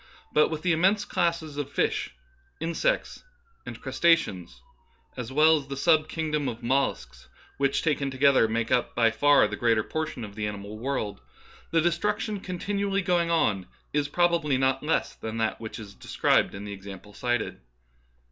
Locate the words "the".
0.63-0.71, 5.67-5.77, 9.47-9.57, 10.33-10.47, 11.71-11.81